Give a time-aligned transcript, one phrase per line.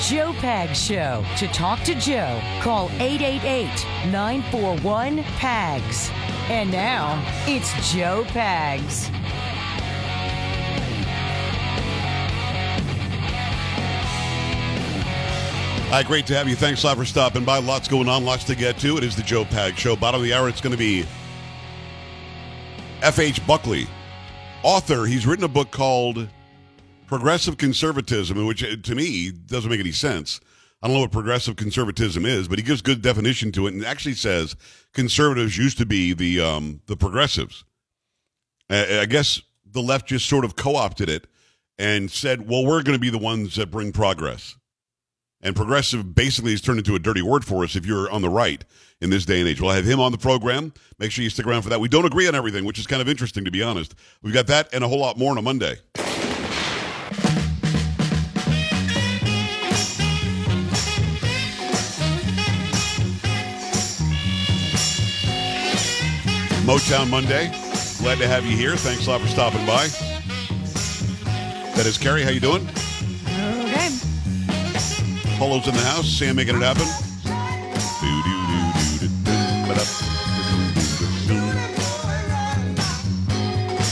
[0.00, 1.24] Joe Pag Show.
[1.38, 3.66] To talk to Joe, call 888
[4.12, 6.10] 941 PAGS.
[6.48, 9.08] And now, it's Joe Pags.
[15.90, 16.54] Hi, great to have you.
[16.54, 17.58] Thanks a lot for stopping by.
[17.58, 18.98] Lots going on, lots to get to.
[18.98, 19.96] It is the Joe Pag Show.
[19.96, 21.06] Bottom of the hour, it's going to be
[23.02, 23.44] F.H.
[23.48, 23.88] Buckley,
[24.62, 25.06] author.
[25.06, 26.28] He's written a book called
[27.08, 30.40] Progressive Conservatism, which to me doesn't make any sense.
[30.80, 33.84] I don't know what progressive conservatism is, but he gives good definition to it and
[33.84, 34.54] actually says
[34.92, 37.64] conservatives used to be the um, the progressives.
[38.70, 41.26] I, I guess the left just sort of co-opted it
[41.78, 44.56] and said, "Well, we're going to be the ones that bring progress."
[45.40, 48.28] And progressive basically has turned into a dirty word for us if you're on the
[48.28, 48.64] right
[49.00, 49.60] in this day and age.
[49.60, 50.72] We'll have him on the program.
[50.98, 51.80] Make sure you stick around for that.
[51.80, 53.94] We don't agree on everything, which is kind of interesting, to be honest.
[54.22, 55.76] We've got that and a whole lot more on a Monday.
[66.68, 67.48] Motown Monday.
[67.96, 68.76] Glad to have you here.
[68.76, 69.86] Thanks a lot for stopping by.
[71.74, 72.22] That is Carrie.
[72.22, 72.68] How you doing?
[73.24, 73.88] Okay.
[75.38, 76.06] Polo's in the house.
[76.06, 76.84] Sam making it happen.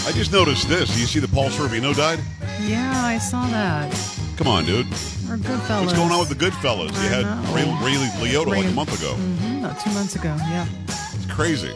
[0.06, 0.98] I just noticed this.
[1.00, 2.20] You see the Paul Sorvino died?
[2.60, 3.90] Yeah, I saw that.
[4.36, 4.84] Come on, dude.
[5.30, 5.80] Or Goodfellas.
[5.80, 6.92] What's going on with the Goodfellas?
[7.02, 7.24] You had.
[7.54, 9.14] Ray, Ray Liotta like a month ago.
[9.14, 10.36] Mhm, about two months ago.
[10.40, 10.66] Yeah.
[11.14, 11.74] It's crazy.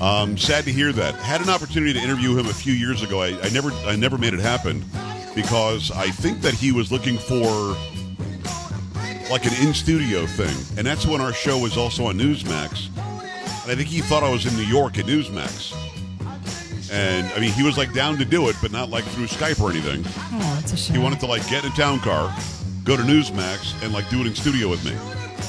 [0.00, 1.14] Um, sad to hear that.
[1.16, 3.20] Had an opportunity to interview him a few years ago.
[3.20, 4.84] I, I never, I never made it happen
[5.34, 7.76] because I think that he was looking for
[9.30, 12.88] like an in studio thing, and that's when our show was also on Newsmax.
[13.62, 15.74] And I think he thought I was in New York at Newsmax.
[16.90, 19.60] And I mean, he was like down to do it, but not like through Skype
[19.60, 20.02] or anything.
[20.06, 20.96] Oh, that's a shame.
[20.96, 22.34] He wanted to like get in a town car,
[22.84, 24.92] go to Newsmax, and like do it in studio with me,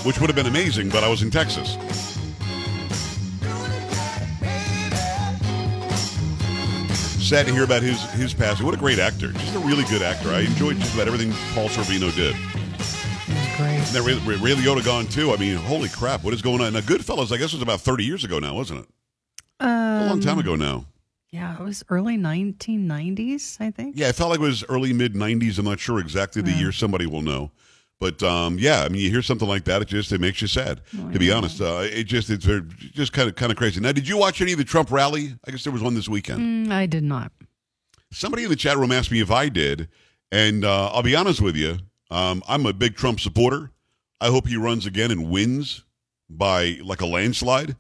[0.04, 0.90] which would have been amazing.
[0.90, 1.78] But I was in Texas.
[7.30, 8.66] Sad to hear about his his passing.
[8.66, 9.32] What a great actor!
[9.34, 10.30] Just a really good actor.
[10.30, 12.36] I enjoyed just about everything Paul Sorvino did.
[12.80, 13.78] Was great.
[13.78, 15.32] And then Ray, Ray, Ray Liotta gone too.
[15.32, 16.24] I mean, holy crap!
[16.24, 16.74] What is going on?
[16.74, 18.88] Now, Goodfellas, I guess, was about thirty years ago now, wasn't it?
[19.60, 20.86] Um, A long time ago now.
[21.30, 23.96] Yeah, it was early 1990s, I think.
[23.96, 25.60] Yeah, it felt like it was early mid '90s.
[25.60, 26.72] I'm not sure exactly the year.
[26.72, 27.52] Somebody will know.
[28.00, 30.48] But um, yeah, I mean, you hear something like that, it just it makes you
[30.48, 30.82] sad.
[31.12, 32.62] to be honest, uh, it just it's very,
[32.94, 33.82] just kind of kind of crazy.
[33.82, 35.36] Now, did you watch any of the Trump rally?
[35.46, 36.68] I guess there was one this weekend.
[36.68, 37.32] Mm, I did not.
[38.12, 39.90] Somebody in the chat room asked me if I did,
[40.32, 41.78] and uh, I'll be honest with you.
[42.10, 43.72] Um, I'm a big Trump supporter.
[44.22, 45.84] I hope he runs again and wins
[46.30, 47.76] by like a landslide.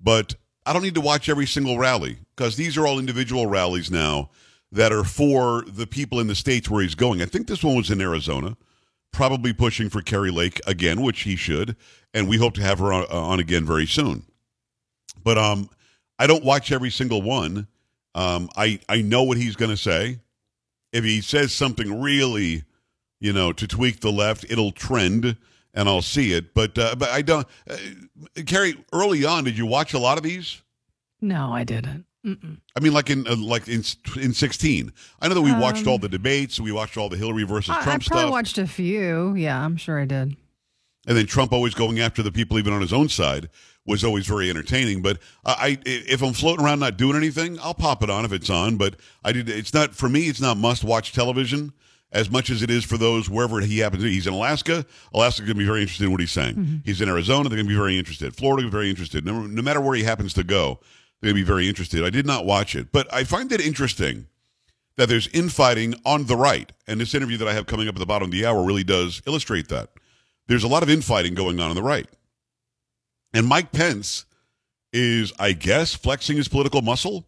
[0.00, 0.34] But
[0.66, 4.30] I don't need to watch every single rally because these are all individual rallies now
[4.70, 7.22] that are for the people in the states where he's going.
[7.22, 8.56] I think this one was in Arizona,
[9.14, 11.76] probably pushing for Kari Lake again, which he should,
[12.12, 14.24] and we hope to have her on, uh, on again very soon.
[15.22, 15.70] But um,
[16.18, 17.66] I don't watch every single one.
[18.14, 20.20] Um, I I know what he's going to say.
[20.92, 22.64] If he says something really,
[23.20, 25.36] you know, to tweak the left, it'll trend,
[25.72, 26.54] and I'll see it.
[26.54, 27.46] But uh, but I don't.
[27.68, 27.76] Uh,
[28.46, 30.60] Carrie, early on, did you watch a lot of these?
[31.20, 32.04] No, I didn't.
[32.24, 32.58] Mm-mm.
[32.76, 33.82] I mean, like in uh, like in
[34.16, 34.92] in sixteen.
[35.20, 36.58] I know that we watched Um, all the debates.
[36.58, 39.34] We watched all the Hillary versus I, I Trump probably stuff, watched a few.
[39.34, 40.36] Yeah, I'm sure I did.
[41.06, 43.50] and then Trump always going after the people even on his own side
[43.86, 45.02] was always very entertaining.
[45.02, 48.32] But I, I if I'm floating around not doing anything, I'll pop it on if
[48.32, 48.76] it's on.
[48.78, 49.48] But I did.
[49.50, 50.28] It's not for me.
[50.28, 51.74] It's not must watch television
[52.10, 54.14] as much as it is for those wherever he happens to be.
[54.14, 54.86] He's in Alaska.
[55.12, 56.82] Alaska's going to be very interested in what he's saying.
[56.86, 57.48] He's in Arizona.
[57.50, 58.34] They're going to be very interested.
[58.36, 59.26] Florida, very interested.
[59.26, 60.78] No, no matter where he happens to go,
[61.24, 62.04] going to be very interested.
[62.04, 64.26] I did not watch it, but I find it interesting
[64.96, 66.70] that there's infighting on the right.
[66.86, 68.84] And this interview that I have coming up at the bottom of the hour really
[68.84, 69.90] does illustrate that.
[70.46, 72.06] There's a lot of infighting going on on the right.
[73.32, 74.26] And Mike Pence
[74.92, 77.26] is, I guess, flexing his political muscle.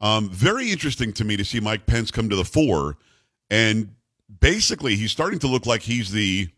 [0.00, 2.96] Um, very interesting to me to see Mike Pence come to the fore.
[3.50, 3.94] And
[4.40, 6.48] basically, he's starting to look like he's the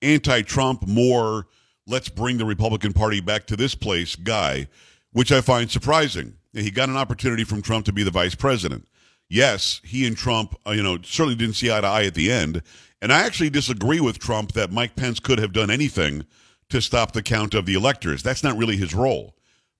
[0.00, 1.46] anti Trump, more
[1.86, 4.68] let's bring the Republican Party back to this place guy,
[5.16, 6.34] which I find surprising.
[6.52, 8.86] He got an opportunity from Trump to be the vice president.
[9.30, 12.30] Yes, he and Trump, uh, you know, certainly didn't see eye to eye at the
[12.30, 12.60] end.
[13.00, 16.26] And I actually disagree with Trump that Mike Pence could have done anything
[16.68, 18.22] to stop the count of the electors.
[18.22, 19.34] That's not really his role.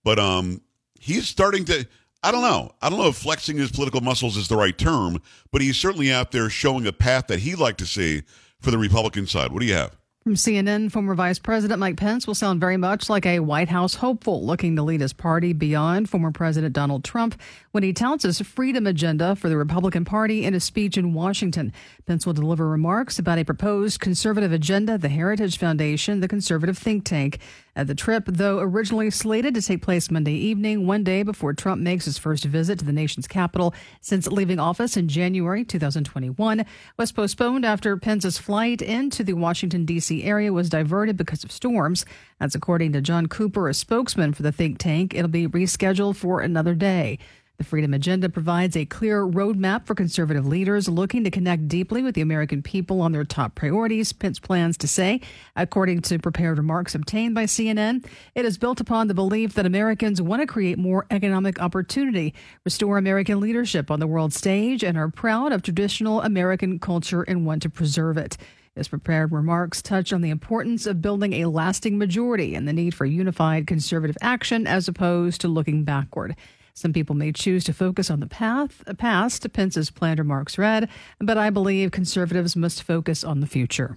[0.05, 0.63] But um,
[0.99, 1.87] he's starting to.
[2.23, 2.73] I don't know.
[2.81, 5.21] I don't know if flexing his political muscles is the right term,
[5.53, 8.23] but he's certainly out there showing a path that he'd like to see
[8.63, 9.53] for the Republican side.
[9.53, 9.99] What do you have?
[10.27, 13.95] From CNN, former Vice President Mike Pence will sound very much like a White House
[13.95, 17.41] hopeful looking to lead his party beyond former President Donald Trump
[17.71, 21.73] when he touts his freedom agenda for the Republican Party in a speech in Washington.
[22.07, 27.05] Pence will deliver remarks about a proposed conservative agenda, the Heritage Foundation, the conservative think
[27.05, 27.39] tank.
[27.77, 31.83] At the trip, though originally slated to take place Monday evening, one day before Trump
[31.83, 36.65] makes his first visit to the nation's capital since leaving office in January 2021,
[36.97, 40.25] was postponed after Pence's flight into the Washington, D.C.
[40.25, 42.07] area was diverted because of storms.
[42.41, 45.13] That's according to John Cooper, a spokesman for the think tank.
[45.13, 47.19] It'll be rescheduled for another day.
[47.59, 52.15] The Freedom Agenda provides a clear roadmap for conservative leaders looking to connect deeply with
[52.15, 55.23] the American people on their top priorities, Pence plans to say.
[55.57, 58.05] According to prepared remarks obtained by CNN,
[58.35, 62.35] it is built upon the belief that Americans want to create more economic opportunity,
[62.67, 67.47] restore American leadership on the world stage, and are proud of traditional American culture and
[67.47, 68.37] want to preserve it.
[68.75, 72.93] His prepared remarks touch on the importance of building a lasting majority and the need
[72.93, 76.37] for unified conservative action as opposed to looking backward.
[76.77, 81.39] Some people may choose to focus on the path, past, Pence's planned remarks read, but
[81.39, 83.97] I believe conservatives must focus on the future.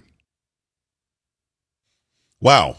[2.40, 2.76] Wow.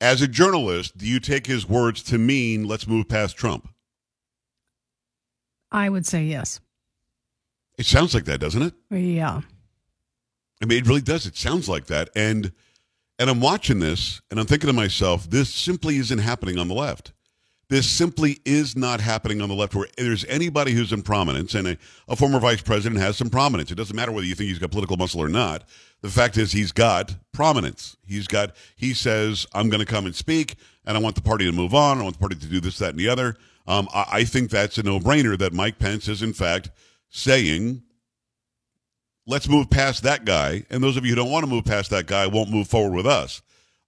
[0.00, 3.68] As a journalist, do you take his words to mean let's move past Trump?
[5.70, 6.58] I would say yes.
[7.78, 8.74] It sounds like that, doesn't it?
[8.90, 9.42] Yeah.
[10.60, 11.24] I mean, it really does.
[11.24, 12.10] It sounds like that.
[12.16, 12.52] And
[13.20, 16.74] and I'm watching this and I'm thinking to myself, this simply isn't happening on the
[16.74, 17.12] left.
[17.70, 21.68] This simply is not happening on the left where there's anybody who's in prominence, and
[21.68, 21.78] a,
[22.08, 23.70] a former vice president has some prominence.
[23.70, 25.62] It doesn't matter whether you think he's got political muscle or not.
[26.00, 27.96] The fact is, he's got prominence.
[28.04, 31.44] He's got, he says, I'm going to come and speak, and I want the party
[31.46, 32.00] to move on.
[32.00, 33.36] I want the party to do this, that, and the other.
[33.68, 36.72] Um, I, I think that's a no brainer that Mike Pence is, in fact,
[37.08, 37.84] saying,
[39.28, 40.64] let's move past that guy.
[40.70, 42.96] And those of you who don't want to move past that guy won't move forward
[42.96, 43.42] with us.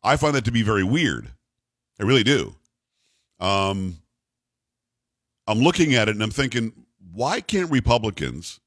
[0.05, 1.33] I find that to be very weird.
[1.99, 2.55] I really do.
[3.43, 3.99] Um,
[5.49, 6.73] I'm looking at it and I'm thinking,
[7.13, 8.61] why can't Republicans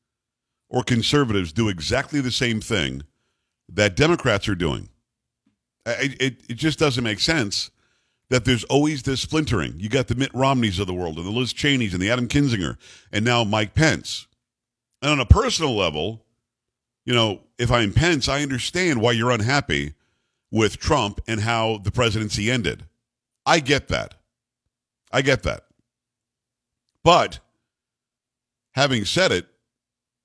[0.70, 3.04] or conservatives do exactly the same thing
[3.70, 4.90] that Democrats are doing?
[5.86, 7.72] It, it, it just doesn't make sense
[8.30, 9.76] that there's always this splintering.
[9.78, 12.28] You got the Mitt Romneys of the world and the Liz Cheneys and the Adam
[12.28, 12.78] Kinzinger
[13.14, 14.28] and now Mike Pence.
[15.02, 16.26] And on a personal level,
[17.06, 19.94] you know, if I'm Pence, I understand why you're unhappy
[20.52, 22.86] with Trump and how the presidency ended.
[23.46, 24.16] I get that.
[25.16, 25.64] I get that.
[27.02, 27.40] But
[28.74, 29.48] having said it,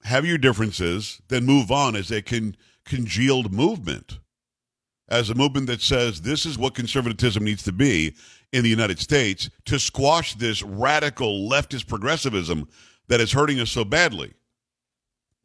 [0.02, 4.19] have your differences, then move on as a con- congealed movement,
[5.08, 8.16] as a movement that says this is what conservatism needs to be
[8.52, 12.66] in the United States to squash this radical leftist progressivism
[13.06, 14.32] that is hurting us so badly.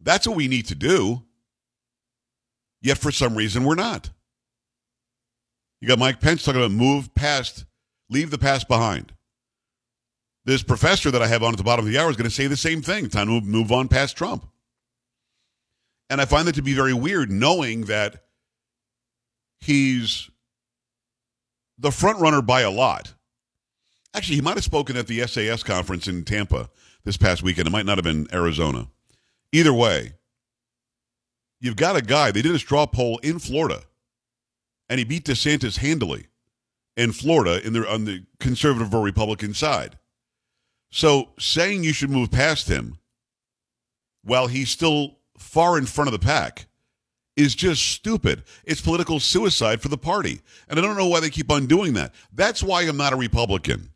[0.01, 1.21] That's what we need to do.
[2.81, 4.09] Yet for some reason, we're not.
[5.81, 7.65] You got Mike Pence talking about move past,
[8.09, 9.11] leave the past behind
[10.45, 12.35] this professor that I have on at the bottom of the hour is going to
[12.35, 13.09] say the same thing.
[13.09, 14.47] Time to move on past Trump.
[16.09, 18.25] And I find that to be very weird, knowing that
[19.59, 20.29] he's
[21.79, 23.13] the front runner by a lot.
[24.13, 26.69] Actually, he might have spoken at the SAS conference in Tampa
[27.03, 27.67] this past weekend.
[27.67, 28.87] It might not have been Arizona.
[29.51, 30.13] Either way,
[31.59, 33.81] you've got a guy, they did a straw poll in Florida,
[34.87, 36.27] and he beat DeSantis handily
[36.95, 39.97] in Florida in on the conservative or Republican side.
[40.95, 42.99] So saying you should move past him
[44.23, 46.67] while he's still far in front of the pack
[47.35, 48.45] is just stupid.
[48.63, 50.39] It's political suicide for the party.
[50.69, 52.15] And I don't know why they keep on doing that.
[52.31, 53.89] That's why I'm not a Republican.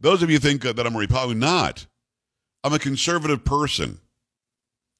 [0.00, 1.86] Those of you think that I'm a Republican, not.
[2.64, 4.00] I'm a conservative person.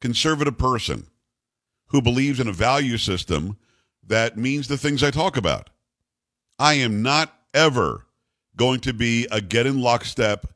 [0.00, 1.08] Conservative person
[1.88, 3.56] who believes in a value system
[4.06, 5.70] that means the things I talk about.
[6.60, 8.06] I am not ever
[8.54, 10.53] going to be a get in lockstep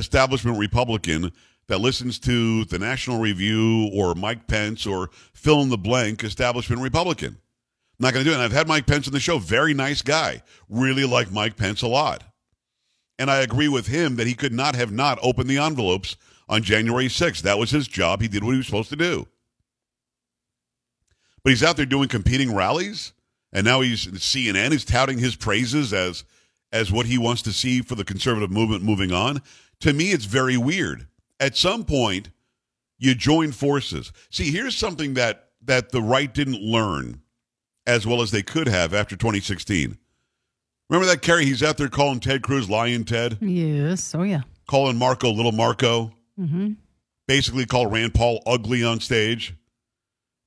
[0.00, 1.30] establishment Republican
[1.68, 6.82] that listens to the National Review or Mike Pence or fill in the blank establishment
[6.82, 7.38] Republican.
[7.38, 8.34] I'm not going to do it.
[8.34, 9.38] And I've had Mike Pence on the show.
[9.38, 10.42] Very nice guy.
[10.68, 12.24] Really like Mike Pence a lot.
[13.20, 16.16] And I agree with him that he could not have not opened the envelopes
[16.48, 17.42] on January 6th.
[17.42, 18.20] That was his job.
[18.20, 19.28] He did what he was supposed to do.
[21.44, 23.12] But he's out there doing competing rallies,
[23.52, 26.24] and now he's CNN is touting his praises as
[26.72, 29.42] as what he wants to see for the conservative movement moving on
[29.80, 31.06] to me, it's very weird.
[31.38, 32.30] At some point,
[32.98, 34.12] you join forces.
[34.30, 37.20] See, here's something that that the right didn't learn
[37.86, 39.96] as well as they could have after 2016.
[40.88, 41.44] Remember that Carrie?
[41.44, 44.14] He's out there calling Ted Cruz "Lyin' Ted." Yes.
[44.14, 44.42] Oh yeah.
[44.68, 46.72] Calling Marco "Little Marco." Mm-hmm.
[47.28, 49.54] Basically, called Rand Paul ugly on stage.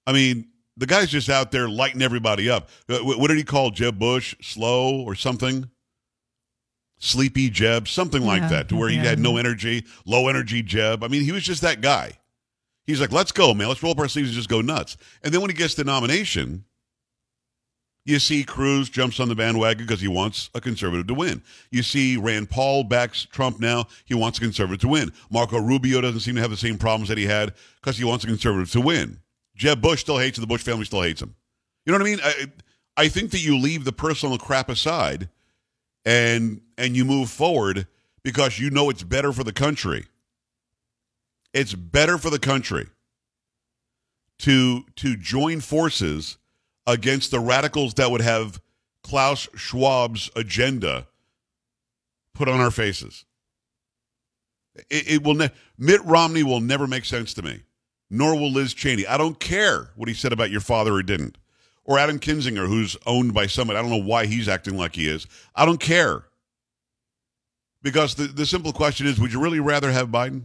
[0.05, 2.69] I mean, the guy's just out there lighting everybody up.
[2.89, 4.35] Uh, What did he call Jeb Bush?
[4.41, 5.69] Slow or something?
[7.03, 9.03] Sleepy Jeb, something like Yeah, that, to where he yeah.
[9.03, 11.03] had no energy, low energy Jeb.
[11.03, 12.13] I mean, he was just that guy.
[12.85, 13.67] He's like, let's go, man.
[13.67, 14.95] Let's roll up our sleeves and just go nuts.
[15.21, 16.65] And then when he gets the nomination,
[18.05, 21.41] you see Cruz jumps on the bandwagon because he wants a conservative to win.
[21.71, 23.87] You see Rand Paul backs Trump now.
[24.05, 25.11] He wants a conservative to win.
[25.29, 28.23] Marco Rubio doesn't seem to have the same problems that he had because he wants
[28.23, 29.19] a conservative to win.
[29.55, 30.41] Jeb Bush still hates him.
[30.41, 31.35] The Bush family still hates him.
[31.85, 32.19] You know what I mean?
[32.23, 32.51] I,
[32.95, 35.29] I think that you leave the personal crap aside
[36.05, 37.87] and and you move forward
[38.23, 40.05] because you know it's better for the country.
[41.53, 42.87] It's better for the country
[44.39, 46.37] to to join forces
[46.87, 48.61] against the radicals that would have
[49.03, 51.07] Klaus Schwab's agenda
[52.33, 53.25] put on our faces.
[54.89, 57.61] It, it will ne- Mitt Romney will never make sense to me,
[58.09, 59.05] nor will Liz Cheney.
[59.05, 61.37] I don't care what he said about your father or didn't,
[61.85, 63.77] or Adam Kinzinger, who's owned by somebody.
[63.77, 65.27] I don't know why he's acting like he is.
[65.55, 66.23] I don't care
[67.81, 70.43] because the the simple question is: Would you really rather have Biden?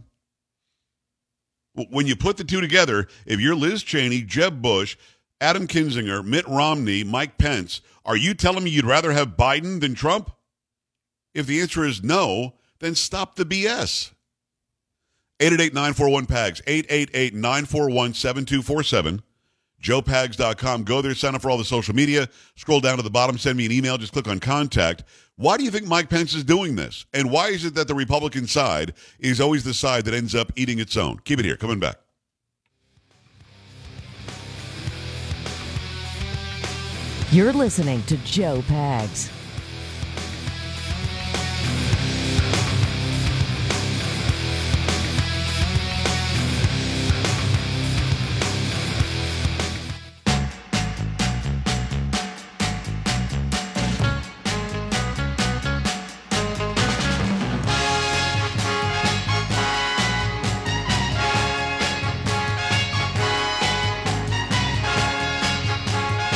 [1.89, 4.97] When you put the two together, if you're Liz Cheney, Jeb Bush,
[5.39, 9.95] Adam Kinzinger, Mitt Romney, Mike Pence, are you telling me you'd rather have Biden than
[9.95, 10.31] Trump?
[11.33, 14.11] If the answer is no, then stop the BS.
[15.39, 19.21] 888-941-PAGS, 888-941-7247,
[19.81, 20.83] joepags.com.
[20.83, 23.57] Go there, sign up for all the social media, scroll down to the bottom, send
[23.57, 25.03] me an email, just click on contact.
[25.35, 27.05] Why do you think Mike Pence is doing this?
[27.13, 30.51] And why is it that the Republican side is always the side that ends up
[30.55, 31.19] eating its own?
[31.23, 31.55] Keep it here.
[31.55, 31.95] Coming back.
[37.31, 39.38] You're listening to Joe Pags.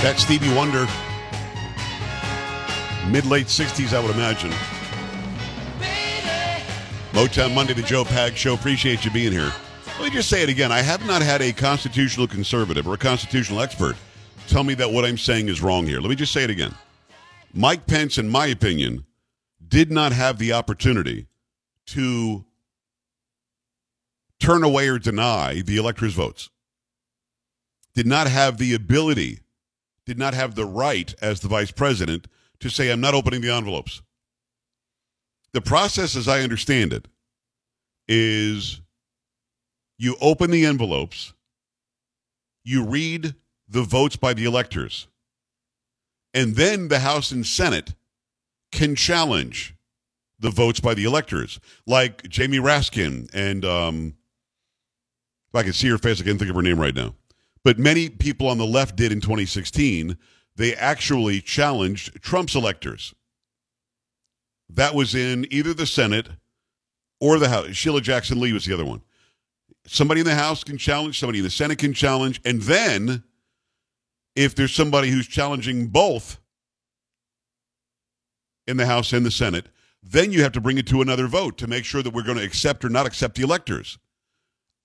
[0.04, 0.86] That's Stevie Wonder.
[3.10, 4.52] Mid late 60s, I would imagine.
[7.14, 8.54] Motown Monday, the Joe Pag Show.
[8.54, 9.54] Appreciate you being here.
[9.98, 10.74] Let me just say it again.
[10.74, 13.96] I have not had a constitutional conservative or a constitutional expert
[14.50, 16.02] tell me that what I'm saying is wrong here.
[16.02, 16.76] Let me just say it again.
[17.54, 19.06] Mike Pence, in my opinion,
[19.66, 21.28] did not have the opportunity
[21.86, 22.44] to
[24.42, 26.50] turn away or deny the elector's votes.
[27.96, 29.40] Did not have the ability
[30.06, 32.28] did not have the right as the vice president
[32.60, 34.02] to say, I'm not opening the envelopes.
[35.54, 37.08] The process, as I understand it,
[38.08, 38.82] is
[39.98, 41.34] you open the envelopes,
[42.64, 43.36] you read
[43.68, 45.08] the votes by the electors,
[46.34, 47.94] and then the House and Senate
[48.72, 49.76] can challenge
[50.40, 54.16] the votes by the electors, like Jamie Raskin and um,
[55.50, 57.14] if I can see her face, I can't think of her name right now
[57.63, 60.17] but many people on the left did in 2016.
[60.55, 63.13] They actually challenged Trump's electors.
[64.70, 66.27] That was in either the Senate
[67.20, 67.70] or the House.
[67.75, 69.01] Sheila Jackson Lee was the other one.
[69.86, 73.24] Somebody in the House can challenge, somebody in the Senate can challenge, and then
[74.36, 76.39] if there's somebody who's challenging both
[78.67, 79.67] in the House and the Senate,
[80.01, 82.38] then you have to bring it to another vote to make sure that we're going
[82.38, 83.98] to accept or not accept the electors.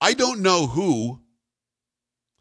[0.01, 1.21] I don't know who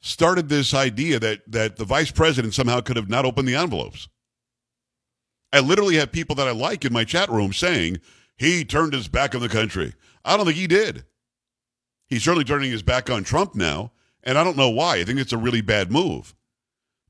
[0.09, 4.09] started this idea that that the vice president somehow could have not opened the envelopes.
[5.53, 7.99] I literally have people that I like in my chat room saying
[8.37, 9.95] he turned his back on the country.
[10.25, 11.05] I don't think he did.
[12.07, 14.97] He's certainly turning his back on Trump now, and I don't know why.
[14.97, 16.35] I think it's a really bad move.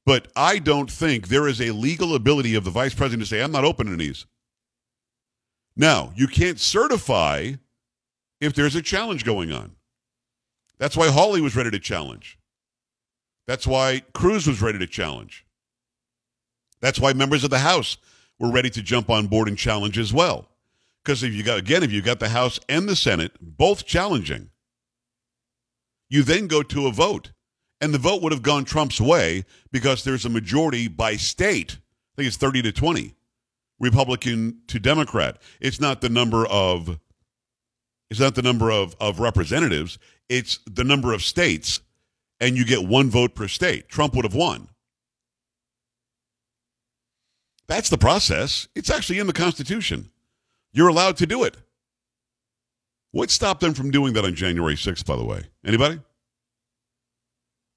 [0.04, 3.42] But I don't think there is a legal ability of the vice president to say,
[3.42, 4.26] I'm not opening these.
[5.76, 7.52] Now, you can't certify
[8.40, 9.76] if there's a challenge going on.
[10.78, 12.38] That's why Hawley was ready to challenge.
[13.48, 15.46] That's why Cruz was ready to challenge.
[16.82, 17.96] That's why members of the House
[18.38, 20.50] were ready to jump on board and challenge as well.
[21.02, 24.50] Because if you got again, if you got the House and the Senate both challenging,
[26.10, 27.32] you then go to a vote.
[27.80, 31.78] And the vote would have gone Trump's way because there's a majority by state.
[31.78, 33.14] I think it's 30 to 20,
[33.80, 35.40] Republican to Democrat.
[35.58, 37.00] It's not the number of
[38.10, 41.80] it's not the number of, of representatives, it's the number of states
[42.40, 43.88] and you get one vote per state.
[43.88, 44.68] Trump would have won.
[47.66, 48.68] That's the process.
[48.74, 50.10] It's actually in the Constitution.
[50.72, 51.56] You're allowed to do it.
[53.10, 55.44] What stopped them from doing that on January 6th, by the way?
[55.64, 56.00] Anybody?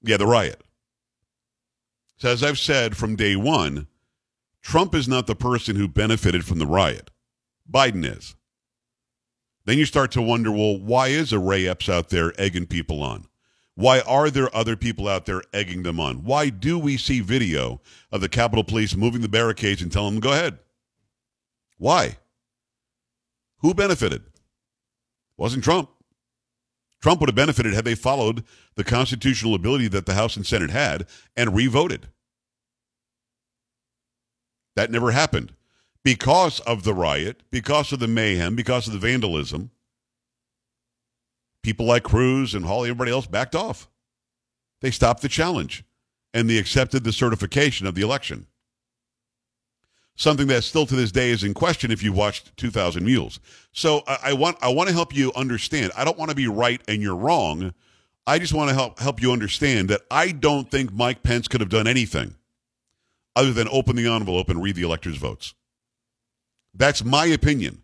[0.01, 0.62] Yeah, the riot.
[2.18, 3.88] So, as I've said from day one,
[4.62, 7.10] Trump is not the person who benefited from the riot.
[7.70, 8.36] Biden is.
[9.65, 13.01] Then you start to wonder well, why is a Ray Epps out there egging people
[13.01, 13.27] on?
[13.82, 16.24] Why are there other people out there egging them on?
[16.24, 20.22] Why do we see video of the Capitol Police moving the barricades and telling them,
[20.22, 20.60] go ahead?
[21.80, 22.18] Why?
[23.62, 24.22] Who benefited?
[25.36, 25.90] Wasn't Trump.
[27.02, 28.44] Trump would have benefited had they followed
[28.76, 32.10] the constitutional ability that the House and Senate had and revoted.
[34.76, 35.54] That never happened
[36.04, 39.72] because of the riot, because of the mayhem, because of the vandalism.
[41.63, 43.89] People like Cruz and Hawley, everybody else backed off.
[44.82, 45.84] They stopped the challenge
[46.34, 48.48] and they accepted the certification of the election.
[50.15, 53.39] Something that still to this day is in question if you've watched 2000 Mules.
[53.72, 55.91] So I, I want I want to help you understand.
[55.96, 57.74] I don't want to be right and you're wrong.
[58.27, 61.62] I just want to help help you understand that I don't think Mike Pence could
[61.62, 62.36] have done anything
[63.36, 65.53] other than open the envelope and read the electors' votes.
[66.74, 67.84] That's my opinion.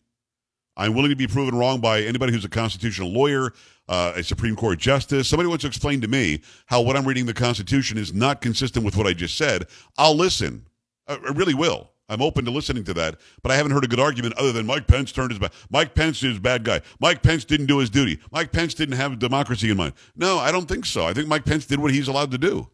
[0.78, 3.52] I'm willing to be proven wrong by anybody who's a constitutional lawyer,
[3.90, 5.28] uh, a Supreme Court justice.
[5.28, 8.86] Somebody wants to explain to me how what I'm reading the Constitution is not consistent
[8.86, 9.66] with what I just said.
[9.98, 10.68] I'll listen.
[11.08, 11.90] I really will.
[12.10, 14.66] I'm open to listening to that, but I haven't heard a good argument other than
[14.66, 15.52] Mike Pence turned his back.
[15.70, 16.82] Mike Pence is a bad guy.
[17.02, 18.20] Mike Pence didn't do his duty.
[18.32, 19.94] Mike Pence didn't have democracy in mind.
[20.16, 21.06] No, I don't think so.
[21.06, 22.70] I think Mike Pence did what he's allowed to do.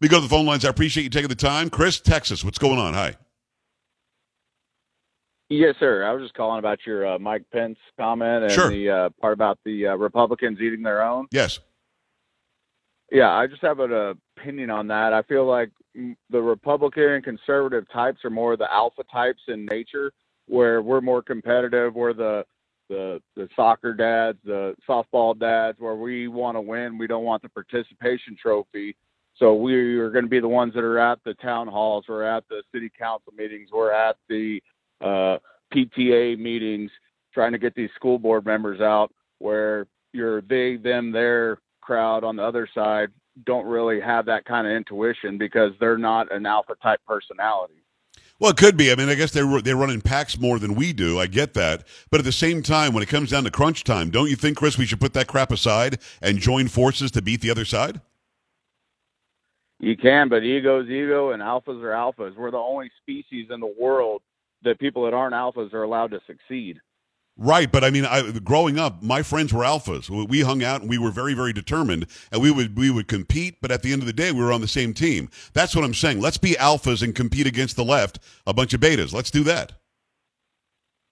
[0.00, 0.64] We go to the phone lines.
[0.64, 1.70] I appreciate you taking the time.
[1.70, 2.92] Chris, Texas, what's going on?
[2.92, 3.16] Hi.
[5.54, 6.04] Yes, sir.
[6.04, 8.70] I was just calling about your uh, Mike Pence comment and Sure.
[8.70, 11.28] the uh, part about the uh, Republicans eating their own.
[11.30, 11.60] Yes.
[13.12, 15.12] Yeah, I just have an opinion on that.
[15.12, 20.12] I feel like the Republican and conservative types are more the alpha types in nature,
[20.46, 21.94] where we're more competitive.
[21.94, 22.44] We're the
[22.88, 26.98] the the soccer dads, the softball dads, where we want to win.
[26.98, 28.96] We don't want the participation trophy.
[29.36, 32.22] So we are going to be the ones that are at the town halls, we're
[32.22, 34.62] at the city council meetings, we're at the
[35.04, 35.38] uh,
[35.72, 36.90] PTA meetings,
[37.32, 39.12] trying to get these school board members out.
[39.38, 43.10] Where your they, them, their crowd on the other side
[43.44, 47.74] don't really have that kind of intuition because they're not an alpha type personality.
[48.40, 48.90] Well, it could be.
[48.90, 51.20] I mean, I guess they they run in packs more than we do.
[51.20, 54.10] I get that, but at the same time, when it comes down to crunch time,
[54.10, 57.40] don't you think, Chris, we should put that crap aside and join forces to beat
[57.40, 58.00] the other side?
[59.80, 62.36] You can, but ego's ego and alphas are alphas.
[62.36, 64.22] We're the only species in the world
[64.64, 66.80] that people that aren't alphas are allowed to succeed.
[67.36, 70.08] Right, but I mean, I, growing up, my friends were alphas.
[70.08, 73.08] We- We hung out and we were very, very determined, and we would we would
[73.08, 73.56] compete.
[73.60, 75.28] But at the end of the day, we were on the same team.
[75.52, 76.20] That's what I'm saying.
[76.20, 79.12] Let's be alphas and compete against the left, a bunch of betas.
[79.12, 79.72] Let's do that.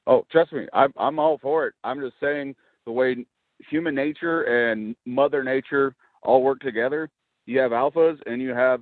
[0.07, 1.75] Oh, trust me, I'm I'm all for it.
[1.83, 2.55] I'm just saying
[2.87, 3.27] the way
[3.71, 7.11] human nature and Mother Nature all work together.
[7.47, 8.81] You have alphas and you have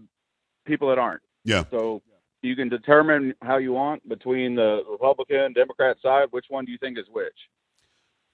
[0.67, 1.23] people that aren't.
[1.45, 1.65] Yeah.
[1.71, 2.03] So
[2.43, 6.29] you can determine how you want between the Republican, Democrat side.
[6.31, 7.35] Which one do you think is which?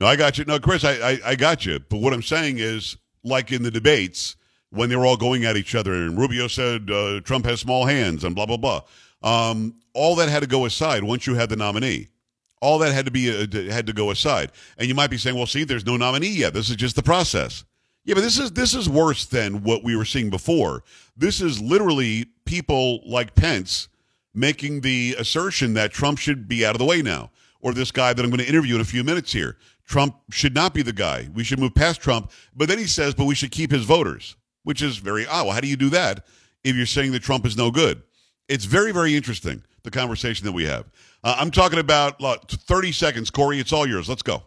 [0.00, 0.44] No, I got you.
[0.44, 1.80] No, Chris, I, I, I got you.
[1.80, 4.36] But what I'm saying is, like in the debates,
[4.70, 7.86] when they were all going at each other, and Rubio said uh, Trump has small
[7.86, 8.82] hands and blah, blah, blah.
[9.22, 12.08] Um, all that had to go aside once you had the nominee.
[12.60, 14.52] All that had to be uh, had to go aside.
[14.78, 16.54] And you might be saying, well, see, there's no nominee yet.
[16.54, 17.64] This is just the process.
[18.04, 20.84] Yeah, but this is this is worse than what we were seeing before.
[21.16, 23.88] This is literally people like Pence
[24.36, 28.12] making the assertion that Trump should be out of the way now, or this guy
[28.12, 29.56] that I'm going to interview in a few minutes here.
[29.86, 31.28] Trump should not be the guy.
[31.34, 32.30] We should move past Trump.
[32.54, 35.46] But then he says, but we should keep his voters, which is very odd.
[35.46, 36.26] Well, how do you do that
[36.64, 38.02] if you're saying that Trump is no good?
[38.48, 40.86] It's very, very interesting, the conversation that we have.
[41.24, 43.30] Uh, I'm talking about uh, 30 seconds.
[43.30, 44.08] Corey, it's all yours.
[44.08, 44.42] Let's go.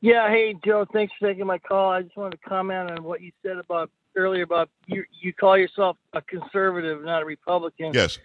[0.00, 1.90] Yeah, hey Joe, thanks for taking my call.
[1.90, 5.56] I just wanted to comment on what you said about earlier about you you call
[5.56, 7.92] yourself a conservative, not a Republican.
[7.94, 8.18] Yes.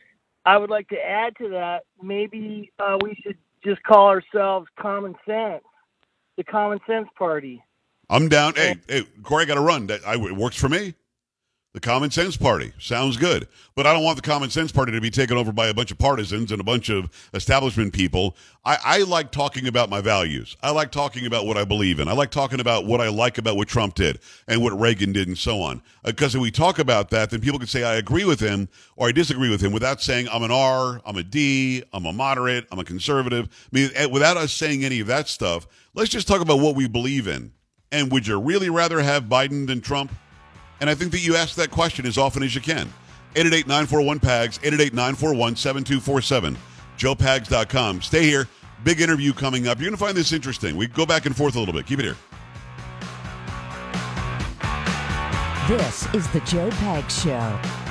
[0.45, 5.15] I would like to add to that, maybe uh, we should just call ourselves common
[5.25, 5.63] sense,
[6.35, 7.63] the common sense party.
[8.09, 8.55] I'm down.
[8.55, 9.87] Hey, hey, Corey, I got to run.
[9.87, 10.95] That I, it works for me.
[11.73, 15.01] The Common Sense Party sounds good, but I don't want the Common Sense Party to
[15.01, 18.37] be taken over by a bunch of partisans and a bunch of establishment people.
[18.63, 20.55] I, I like talking about my values.
[20.61, 22.07] I like talking about what I believe in.
[22.07, 25.27] I like talking about what I like about what Trump did and what Reagan did
[25.27, 25.81] and so on.
[26.05, 29.07] Because if we talk about that, then people can say I agree with him or
[29.07, 32.67] I disagree with him without saying I'm an R, I'm a D, I'm a moderate,
[32.71, 33.49] I'm a conservative.
[33.73, 36.75] I mean, eh, without us saying any of that stuff, let's just talk about what
[36.75, 37.51] we believe in.
[37.91, 40.11] And would you really rather have Biden than Trump?
[40.83, 42.91] And I think that you ask that question as often as you can.
[43.35, 46.57] 888-941-PAGS, 888-941-7247,
[46.97, 48.01] joepags.com.
[48.01, 48.49] Stay here.
[48.83, 49.79] Big interview coming up.
[49.79, 50.75] You're going to find this interesting.
[50.75, 51.85] We go back and forth a little bit.
[51.85, 52.17] Keep it here.
[55.69, 57.82] This is the Joe Pags Show.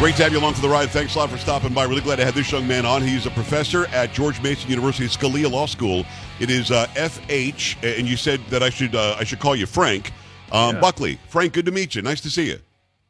[0.00, 0.88] Great to have you along for the ride.
[0.88, 1.84] Thanks a lot for stopping by.
[1.84, 3.02] Really glad to have this young man on.
[3.02, 6.06] He's a professor at George Mason University Scalia Law School.
[6.40, 9.66] It is uh, FH, and you said that I should uh, I should call you
[9.66, 10.12] Frank
[10.52, 10.80] um, Yeah.
[10.80, 11.18] Buckley.
[11.28, 12.00] Frank, good to meet you.
[12.00, 12.58] Nice to see you.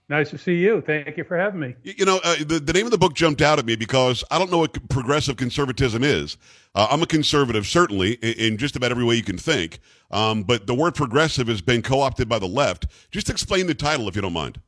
[0.09, 0.81] Nice to see you.
[0.85, 1.77] Thank you for having me.
[1.87, 4.25] Y- You know, uh, the, the name of the book jumped out at me because
[4.29, 6.39] I don't know what progressive conservatism is.
[6.75, 9.79] Uh, I'm a conservative, certainly, in, in just about every way you can think.
[10.11, 12.87] Um, but the word progressive has been co opted by the left.
[13.13, 14.61] Just explain the title, if you don't mind.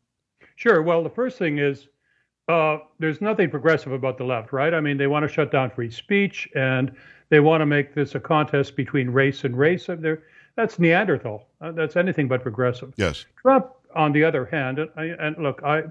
[0.54, 0.80] Sure.
[0.82, 1.88] Well, the first thing is
[2.48, 4.74] uh, there's nothing progressive about the left, right?
[4.74, 6.94] I mean, they want to shut down free speech and
[7.28, 9.87] they want to make this a contest between race and race.
[9.87, 10.22] They're-
[10.57, 11.46] That's Neanderthal.
[11.61, 12.92] Uh, that's anything but progressive.
[12.96, 13.24] Yes.
[13.40, 15.85] Trump, on the other hand, and, I, and look, I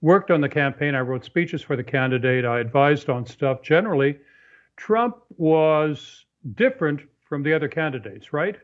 [0.00, 0.94] worked on the campaign.
[0.94, 2.44] I wrote speeches for the candidate.
[2.44, 3.62] I advised on stuff.
[3.62, 4.18] Generally,
[4.76, 8.56] Trump was different from the other candidates, right?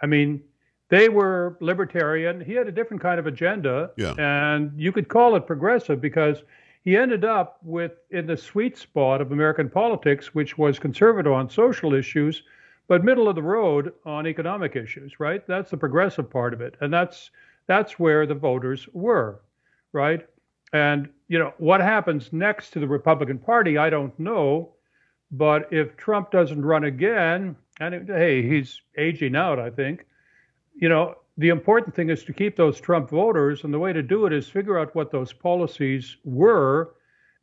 [0.00, 0.42] I mean,
[0.90, 2.40] they were libertarian.
[2.40, 4.14] He had a different kind of agenda, Yeah.
[4.18, 6.42] and you could call it progressive because
[6.82, 11.48] he ended up with in the sweet spot of American politics, which was conservative on
[11.48, 12.42] social issues,
[12.88, 15.18] but middle of the road on economic issues.
[15.20, 15.46] Right?
[15.46, 17.30] That's the progressive part of it, and that's
[17.66, 19.40] that's where the voters were,
[19.92, 20.26] right?
[20.72, 24.74] And you know what happens next to the Republican Party, I don't know,
[25.30, 30.04] but if Trump doesn't run again, and it- hey, he's aging out, I think
[30.80, 34.02] you know, the important thing is to keep those Trump voters, and the way to
[34.02, 36.94] do it is figure out what those policies were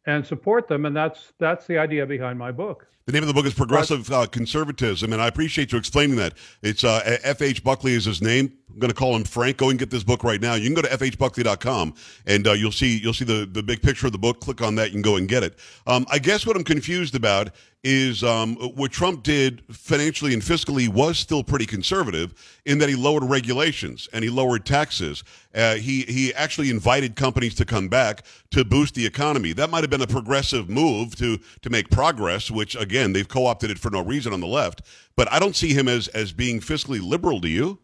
[0.06, 2.88] and support them, and that's that's the idea behind my book.
[3.08, 6.34] The name of the book is Progressive uh, Conservatism, and I appreciate you explaining that.
[6.62, 7.64] It's uh, F.H.
[7.64, 8.52] Buckley is his name.
[8.70, 9.56] I'm going to call him Frank.
[9.56, 10.56] Go and get this book right now.
[10.56, 11.94] You can go to fhbuckley.com,
[12.26, 14.42] and uh, you'll see you'll see the, the big picture of the book.
[14.42, 14.90] Click on that.
[14.90, 15.58] You can go and get it.
[15.88, 17.52] Um, I guess what I'm confused about
[17.84, 22.96] is um, what Trump did financially and fiscally was still pretty conservative in that he
[22.96, 25.24] lowered regulations and he lowered taxes.
[25.56, 29.54] Uh, he he actually invited companies to come back to boost the economy.
[29.54, 33.72] That might have been a progressive move to to make progress, which again they've co-opted
[33.72, 34.82] it for no reason on the left.
[35.16, 37.40] But I don't see him as as being fiscally liberal.
[37.40, 37.80] Do you?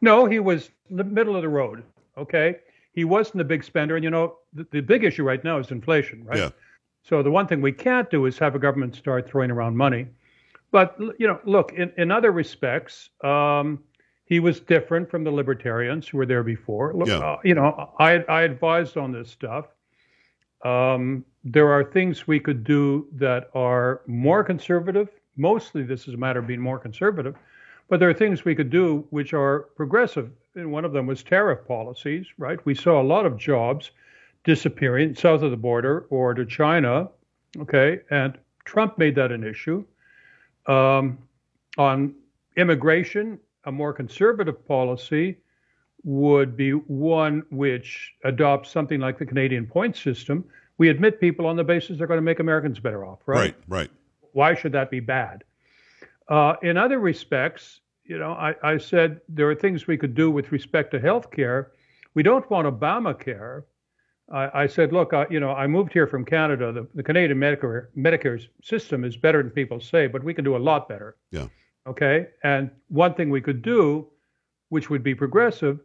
[0.00, 1.82] No, he was the middle of the road.
[2.18, 2.56] Okay,
[2.92, 5.70] he wasn't a big spender, and you know the, the big issue right now is
[5.70, 6.38] inflation, right?
[6.38, 6.50] Yeah.
[7.04, 10.06] So the one thing we can't do is have a government start throwing around money.
[10.70, 13.80] But you know, look, in, in other respects, um,
[14.24, 16.94] he was different from the libertarians who were there before.
[16.94, 17.18] Look, Yeah.
[17.18, 19.66] uh, you know, I I advised on this stuff.
[20.64, 25.08] Um, there are things we could do that are more conservative.
[25.36, 27.34] Mostly, this is a matter of being more conservative,
[27.88, 30.30] but there are things we could do which are progressive.
[30.54, 32.64] And one of them was tariff policies, right?
[32.64, 33.90] We saw a lot of jobs
[34.44, 37.08] disappearing south of the border or to China.
[37.58, 39.84] Okay, and Trump made that an issue.
[40.66, 41.18] Um,
[41.76, 42.14] on
[42.56, 45.38] immigration, a more conservative policy
[46.04, 50.44] would be one which adopts something like the Canadian point system.
[50.82, 53.38] We admit people on the basis they're going to make Americans better off, right?
[53.38, 53.56] Right.
[53.68, 53.90] Right.
[54.32, 55.44] Why should that be bad?
[56.26, 60.28] Uh, in other respects, you know, I, I said there are things we could do
[60.28, 61.70] with respect to health care.
[62.14, 63.62] We don't want Obamacare.
[64.32, 66.72] I, I said, look, I, you know, I moved here from Canada.
[66.72, 70.56] The, the Canadian Medicare Medicare system is better than people say, but we can do
[70.56, 71.14] a lot better.
[71.30, 71.46] Yeah.
[71.86, 72.26] Okay.
[72.42, 74.08] And one thing we could do,
[74.70, 75.78] which would be progressive,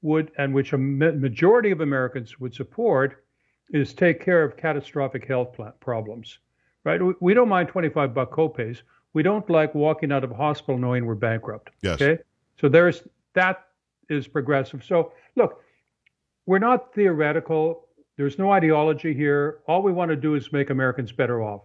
[0.00, 3.24] would and which a ma- majority of Americans would support,
[3.70, 6.38] is take care of catastrophic health problems.
[6.84, 7.02] Right?
[7.02, 8.82] We, we don't mind 25 buck copays.
[9.12, 11.70] We don't like walking out of a hospital knowing we're bankrupt.
[11.82, 12.00] Yes.
[12.00, 12.22] Okay.
[12.60, 13.02] So there's
[13.34, 13.66] that
[14.08, 14.84] is progressive.
[14.84, 15.62] So look,
[16.46, 17.86] we're not theoretical.
[18.16, 19.60] There's no ideology here.
[19.66, 21.62] All we want to do is make Americans better off.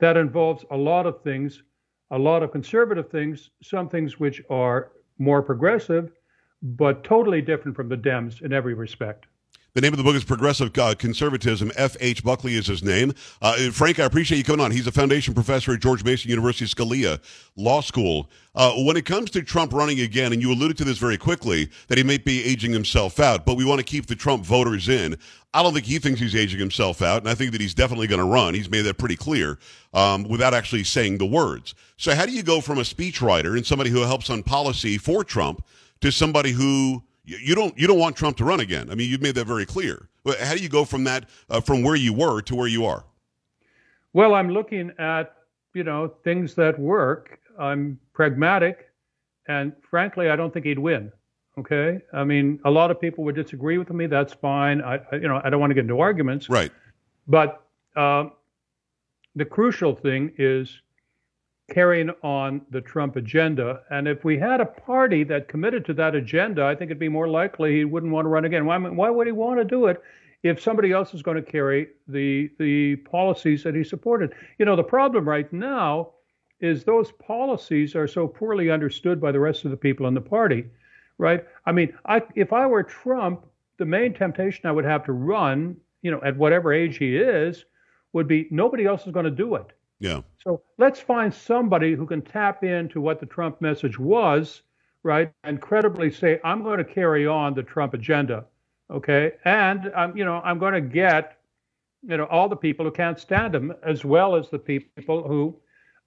[0.00, 1.62] That involves a lot of things,
[2.10, 6.12] a lot of conservative things, some things which are more progressive,
[6.62, 9.26] but totally different from the Dems in every respect.
[9.74, 11.72] The name of the book is Progressive uh, Conservatism.
[11.74, 12.22] F.H.
[12.22, 13.12] Buckley is his name.
[13.42, 14.70] Uh, Frank, I appreciate you coming on.
[14.70, 17.20] He's a foundation professor at George Mason University Scalia
[17.56, 18.30] Law School.
[18.54, 21.68] Uh, when it comes to Trump running again, and you alluded to this very quickly,
[21.88, 24.88] that he may be aging himself out, but we want to keep the Trump voters
[24.88, 25.16] in.
[25.52, 28.06] I don't think he thinks he's aging himself out, and I think that he's definitely
[28.06, 28.54] going to run.
[28.54, 29.58] He's made that pretty clear
[29.92, 31.74] um, without actually saying the words.
[31.96, 35.24] So, how do you go from a speechwriter and somebody who helps on policy for
[35.24, 35.66] Trump
[36.00, 38.90] to somebody who you you don't you don't want Trump to run again.
[38.90, 40.08] I mean, you've made that very clear.
[40.24, 42.86] But How do you go from that uh, from where you were to where you
[42.86, 43.04] are?
[44.12, 45.34] Well, I'm looking at,
[45.74, 47.38] you know, things that work.
[47.58, 48.88] I'm pragmatic,
[49.48, 51.12] and frankly, I don't think he'd win.
[51.56, 54.06] Okay, I mean, a lot of people would disagree with me.
[54.06, 54.80] That's fine.
[54.82, 56.48] I, I you know, I don't want to get into arguments.
[56.48, 56.72] Right.
[57.28, 57.62] But
[57.96, 58.32] um,
[59.36, 60.80] the crucial thing is
[61.70, 63.82] carrying on the Trump agenda.
[63.90, 67.08] And if we had a party that committed to that agenda, I think it'd be
[67.08, 68.66] more likely he wouldn't want to run again.
[68.66, 70.02] Why, why would he want to do it
[70.44, 74.32] if somebody else is going to carry the the policies that he supported.
[74.58, 76.10] You know, the problem right now
[76.60, 80.20] is those policies are so poorly understood by the rest of the people in the
[80.20, 80.66] party,
[81.18, 81.44] right?
[81.66, 83.44] I mean, I, if I were Trump,
[83.78, 87.64] the main temptation I would have to run, you know, at whatever age he is,
[88.12, 89.66] would be nobody else is going to do it.
[90.00, 90.20] Yeah.
[90.42, 94.62] So let's find somebody who can tap into what the Trump message was,
[95.02, 98.44] right, and credibly say, I'm going to carry on the Trump agenda,
[98.90, 101.38] okay, and I'm, you know, I'm going to get,
[102.02, 105.56] you know, all the people who can't stand him as well as the people who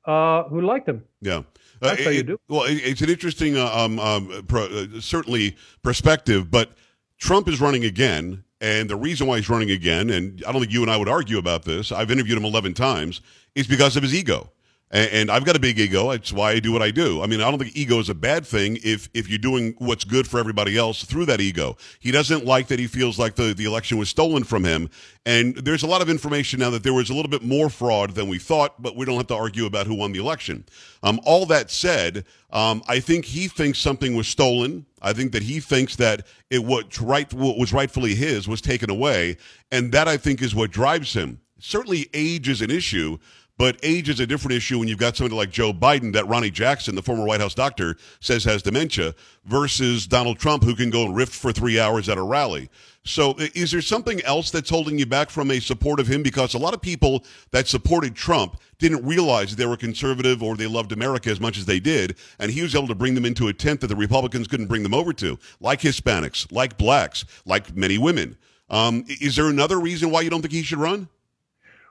[0.06, 1.04] uh, who like them.
[1.21, 1.41] Yeah,
[1.82, 2.39] that's uh, how it, you do.
[2.47, 6.71] Well, it, it's an interesting, uh, um, um, pro, uh, certainly perspective, but
[7.17, 10.74] Trump is running again, and the reason why he's running again, and I don't think
[10.74, 11.91] you and I would argue about this.
[11.91, 13.22] I've interviewed him eleven times,
[13.56, 14.52] is because of his ego.
[14.89, 16.12] And I've got a big ego.
[16.12, 17.21] That's why I do what I do.
[17.21, 20.06] I mean, I don't think ego is a bad thing if if you're doing what's
[20.06, 21.76] good for everybody else through that ego.
[22.00, 24.89] He doesn't like that he feels like the, the election was stolen from him.
[25.26, 28.12] And there's a lot of information now that there was a little bit more fraud
[28.12, 30.63] than we thought, but we don't have to argue about who won the election.
[31.04, 34.86] Um, all that said, um, I think he thinks something was stolen.
[35.02, 38.89] I think that he thinks that it what right what was rightfully his was taken
[38.89, 39.36] away,
[39.69, 41.41] and that I think is what drives him.
[41.60, 43.17] Certainly, age is an issue,
[43.58, 46.52] but age is a different issue when you've got somebody like Joe Biden, that Ronny
[46.52, 49.15] Jackson, the former White House doctor, says has dementia,
[49.46, 52.70] versus Donald Trump, who can go and riff for three hours at a rally.
[53.04, 56.22] So, is there something else that's holding you back from a support of him?
[56.22, 60.67] Because a lot of people that supported Trump didn't realize they were conservative or they
[60.67, 63.48] loved America as much as they did, and he was able to bring them into
[63.48, 67.76] a tent that the Republicans couldn't bring them over to, like Hispanics, like blacks, like
[67.76, 68.38] many women.
[68.70, 71.08] Um, is there another reason why you don't think he should run?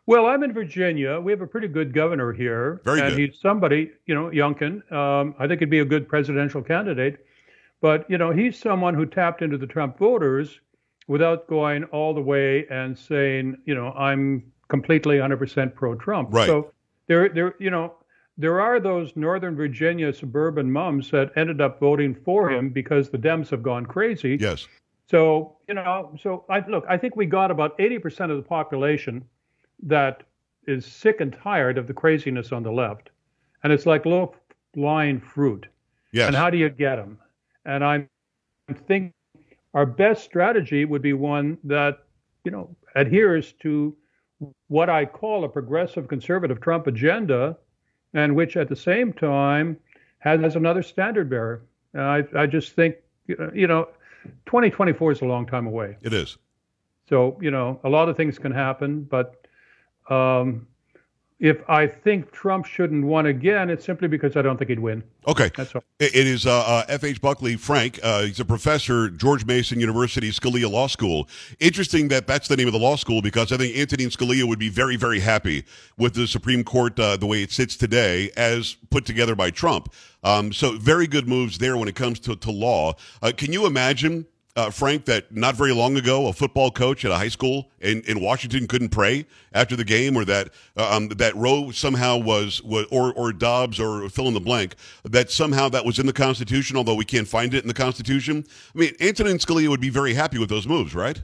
[0.07, 1.21] Well, I'm in Virginia.
[1.21, 2.81] We have a pretty good governor here.
[2.85, 3.19] Very and good.
[3.19, 4.90] he's somebody, you know, Youngkin.
[4.92, 7.27] Um, I think he'd be a good presidential candidate.
[7.81, 10.61] But, you know, he's someone who tapped into the Trump voters
[11.09, 16.29] without going all the way and saying, you know, I'm completely 100% pro-Trump.
[16.33, 16.47] Right.
[16.47, 16.73] So
[17.09, 17.95] there, there, you know,
[18.38, 23.19] there are those Northern Virginia suburban mums that ended up voting for him because the
[23.19, 24.37] Dems have gone crazy.
[24.40, 24.66] Yes.
[25.09, 29.25] So, you know, so I look, I think we got about 80% of the population
[29.82, 30.22] that
[30.66, 33.10] is sick and tired of the craziness on the left.
[33.62, 34.34] And it's like low
[34.74, 35.66] lying fruit.
[36.12, 36.28] Yes.
[36.28, 37.18] And how do you get them?
[37.64, 38.08] And I'm
[38.86, 39.12] thinking
[39.74, 41.98] our best strategy would be one that,
[42.44, 43.96] you know, adheres to
[44.68, 47.56] what I call a progressive conservative Trump agenda,
[48.14, 49.76] and which at the same time
[50.18, 51.62] has another standard bearer.
[51.92, 53.88] And I, I just think, you know,
[54.46, 55.96] 2024 is a long time away.
[56.02, 56.38] It is.
[57.08, 59.45] So, you know, a lot of things can happen, but
[60.11, 60.66] um,
[61.38, 65.03] if I think Trump shouldn't win again, it's simply because I don't think he'd win.
[65.27, 65.51] Okay.
[65.55, 65.85] That's all.
[65.99, 67.21] It is uh, uh, F.H.
[67.21, 68.01] Buckley Frank.
[68.03, 71.29] Uh, he's a professor, George Mason University, Scalia Law School.
[71.61, 74.59] Interesting that that's the name of the law school because I think Anthony Scalia would
[74.59, 75.66] be very, very happy
[75.99, 79.92] with the Supreme Court uh, the way it sits today, as put together by Trump.
[80.25, 82.95] Um, so, very good moves there when it comes to, to law.
[83.21, 87.11] Uh, can you imagine uh, Frank, that not very long ago, a football coach at
[87.11, 91.09] a high school in, in Washington couldn't pray after the game, or that uh, um,
[91.09, 95.69] that Roe somehow was, was or or Dobbs or fill in the blank that somehow
[95.69, 98.45] that was in the Constitution, although we can't find it in the Constitution.
[98.75, 101.23] I mean, Antonin Scalia would be very happy with those moves, right?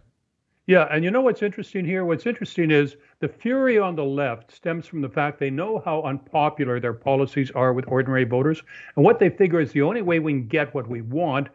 [0.66, 2.04] Yeah, and you know what's interesting here?
[2.04, 6.02] What's interesting is the fury on the left stems from the fact they know how
[6.02, 8.62] unpopular their policies are with ordinary voters,
[8.94, 11.48] and what they figure is the only way we can get what we want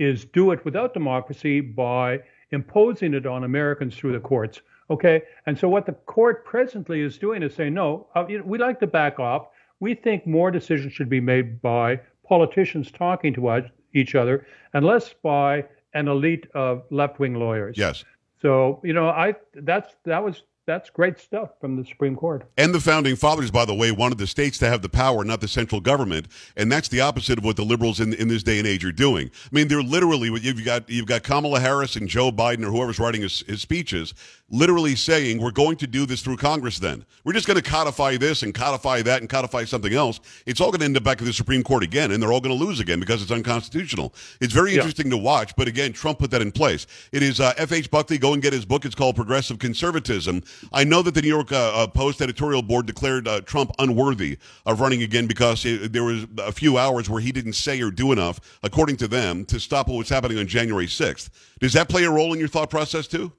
[0.00, 2.18] is do it without democracy by
[2.50, 4.62] imposing it on Americans through the courts.
[4.88, 8.80] Okay, and so what the court presently is doing is saying, no, uh, we like
[8.80, 9.46] to back off.
[9.78, 13.62] We think more decisions should be made by politicians talking to
[13.94, 17.76] each other, and less by an elite of left-wing lawyers.
[17.78, 18.04] Yes.
[18.42, 22.48] So you know, I that's that was that's great stuff from the Supreme Court.
[22.56, 25.40] And the founding fathers, by the way, wanted the states to have the power, not
[25.40, 28.58] the central government, and that's the opposite of what the liberals in, in this day
[28.58, 29.30] and age are doing.
[29.44, 33.00] I mean, they're literally you've got you've got Kamala Harris and Joe Biden or whoever's
[33.00, 34.14] writing his, his speeches,
[34.50, 36.78] literally saying we're going to do this through Congress.
[36.78, 40.20] Then we're just going to codify this and codify that and codify something else.
[40.46, 42.40] It's all going to end up back at the Supreme Court again, and they're all
[42.40, 44.14] going to lose again because it's unconstitutional.
[44.40, 45.12] It's very interesting yeah.
[45.12, 46.86] to watch, but again, Trump put that in place.
[47.12, 47.72] It is uh, F.
[47.72, 47.90] H.
[47.90, 48.18] Buckley.
[48.18, 48.84] Go and get his book.
[48.84, 50.42] It's called Progressive Conservatism.
[50.72, 54.80] I know that the New York uh, Post editorial board declared uh, Trump unworthy of
[54.80, 58.12] running again because it, there was a few hours where he didn't say or do
[58.12, 61.30] enough, according to them, to stop what was happening on January 6th.
[61.60, 63.32] Does that play a role in your thought process too?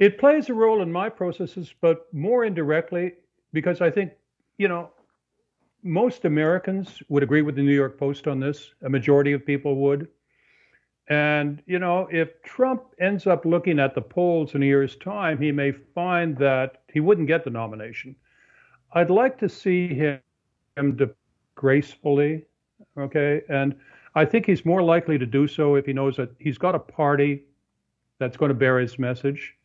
[0.00, 3.12] It plays a role in my processes, but more indirectly
[3.52, 4.12] because I think,
[4.56, 4.90] you know,
[5.82, 8.72] most Americans would agree with the New York Post on this.
[8.82, 10.08] A majority of people would.
[11.08, 15.36] And, you know, if Trump ends up looking at the polls in a year's time,
[15.38, 18.16] he may find that he wouldn't get the nomination.
[18.92, 20.20] I'd like to see him,
[21.56, 22.46] gracefully,
[22.96, 23.42] okay?
[23.50, 23.74] And
[24.14, 26.78] I think he's more likely to do so if he knows that he's got a
[26.78, 27.44] party
[28.18, 29.56] that's going to bear his message.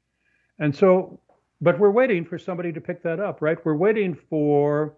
[0.59, 1.19] And so,
[1.61, 3.63] but we're waiting for somebody to pick that up, right?
[3.65, 4.95] We're waiting for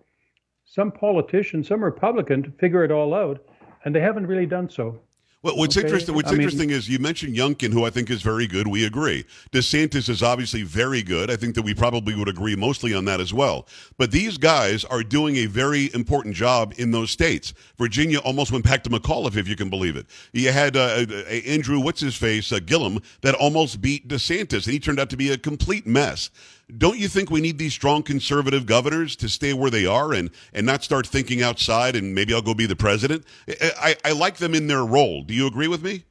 [0.65, 3.43] some politician, some Republican to figure it all out,
[3.86, 5.00] and they haven't really done so.
[5.43, 6.15] Well, what's Okay, interesting?
[6.15, 8.67] What's I mean- interesting is you mentioned Youngkin, who I think is very good.
[8.67, 9.23] We agree.
[9.52, 11.30] DeSantis is obviously very good.
[11.30, 13.67] I think that we probably would agree mostly on that as well.
[14.00, 17.54] But these guys are doing a very important job in those states.
[17.78, 20.08] Virginia almost went back to McAuliffe, if you can believe it.
[20.34, 24.73] You had uh, uh, Andrew, what's his face, uh, Gillum, that almost beat DeSantis, and
[24.73, 26.32] he turned out to be a complete mess.
[26.75, 30.30] Don't you think we need these strong conservative governors to stay where they are and,
[30.53, 33.23] and not start thinking outside and maybe I'll go be the president?
[33.47, 35.23] I, I, like them in their role.
[35.23, 36.03] Do you agree with me?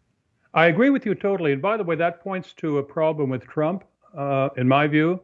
[0.55, 1.53] I agree with you totally.
[1.53, 3.85] And by the way, that points to a problem with Trump,
[4.17, 5.21] uh, in my view,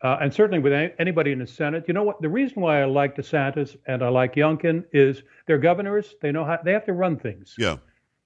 [0.00, 1.84] uh, and certainly with any, anybody in the Senate.
[1.86, 2.22] You know what?
[2.22, 6.14] The reason why I like DeSantis and I like Youngkin is they're governors.
[6.22, 7.76] They know how they have to run things, Yeah.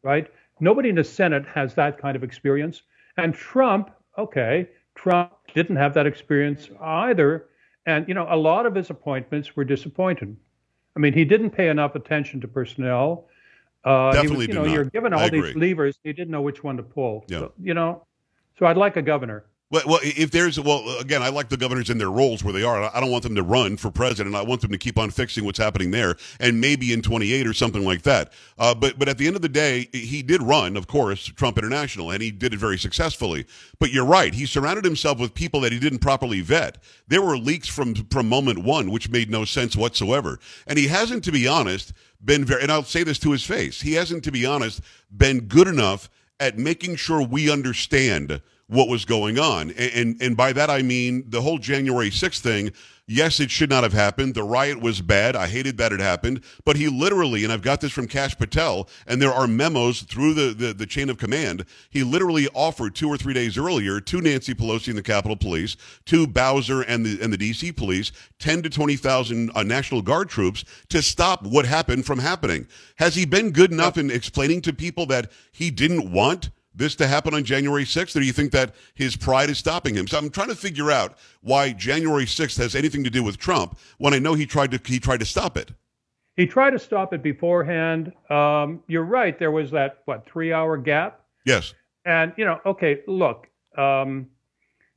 [0.04, 0.30] right?
[0.60, 2.82] Nobody in the Senate has that kind of experience.
[3.16, 7.46] And Trump, okay, Trump didn't have that experience either.
[7.86, 10.36] And you know, a lot of his appointments were disappointing.
[10.96, 13.26] I mean, he didn't pay enough attention to personnel.
[13.84, 14.72] Uh, he Definitely was, you know, not.
[14.72, 15.68] you're given I all these agree.
[15.68, 15.98] levers.
[16.02, 17.24] He didn't know which one to pull.
[17.28, 17.38] Yeah.
[17.40, 18.04] So, you know,
[18.58, 19.44] so I'd like a governor.
[19.68, 22.62] Well, well, if there's well, again, I like the governors in their roles where they
[22.62, 22.88] are.
[22.94, 24.36] I don't want them to run for president.
[24.36, 27.52] I want them to keep on fixing what's happening there, and maybe in 28 or
[27.52, 28.32] something like that.
[28.58, 31.58] Uh, but but at the end of the day, he did run, of course, Trump
[31.58, 33.44] International, and he did it very successfully.
[33.80, 36.80] But you're right; he surrounded himself with people that he didn't properly vet.
[37.08, 40.38] There were leaks from from moment one, which made no sense whatsoever.
[40.68, 41.92] And he hasn't, to be honest,
[42.24, 42.62] been very.
[42.62, 46.08] And I'll say this to his face: he hasn't, to be honest, been good enough
[46.38, 49.70] at making sure we understand what was going on.
[49.70, 52.72] And, and and by that I mean the whole January 6th thing.
[53.08, 54.34] Yes, it should not have happened.
[54.34, 55.36] The riot was bad.
[55.36, 56.42] I hated that it happened.
[56.64, 60.34] But he literally, and I've got this from Kash Patel, and there are memos through
[60.34, 61.66] the, the, the chain of command.
[61.90, 65.76] He literally offered two or three days earlier to Nancy Pelosi and the Capitol Police,
[66.06, 70.28] to Bowser and the and the DC Police, ten to twenty thousand uh, National Guard
[70.28, 72.66] troops to stop what happened from happening.
[72.96, 77.06] Has he been good enough in explaining to people that he didn't want this to
[77.06, 80.06] happen on January 6th, or do you think that his pride is stopping him?
[80.06, 83.78] So I'm trying to figure out why January 6th has anything to do with Trump
[83.98, 85.72] when I know he tried to he tried to stop it.
[86.36, 88.12] He tried to stop it beforehand.
[88.28, 89.38] Um, you're right.
[89.38, 91.72] There was that what three hour gap, Yes.
[92.04, 94.26] and you know, okay, look, um,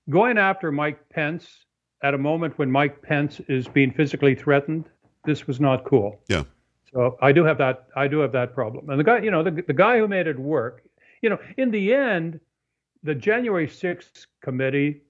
[0.09, 1.47] going after Mike Pence
[2.03, 4.85] at a moment when Mike Pence is being physically threatened,
[5.25, 6.19] this was not cool.
[6.27, 6.43] Yeah.
[6.91, 7.87] So I do have that.
[7.95, 8.89] I do have that problem.
[8.89, 10.81] And the guy, you know, the the guy who made it work,
[11.21, 12.39] you know, in the end,
[13.03, 15.01] the January 6th committee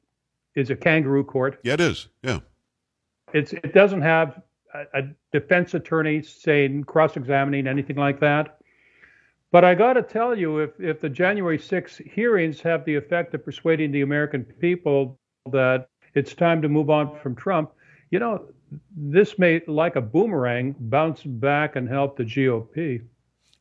[0.55, 1.59] is a kangaroo court.
[1.63, 2.07] Yeah, it is.
[2.23, 2.39] Yeah.
[3.33, 4.41] It's it doesn't have
[4.73, 8.59] a, a defense attorney saying cross-examining anything like that.
[9.51, 13.33] But I got to tell you, if if the January 6th hearings have the effect
[13.33, 15.19] of persuading the American people
[15.51, 17.71] that it's time to move on from Trump,
[18.11, 18.45] you know,
[18.95, 23.01] this may, like a boomerang, bounce back and help the GOP.